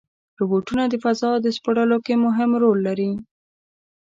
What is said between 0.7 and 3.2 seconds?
د فضا سپړلو کې مهم رول لري.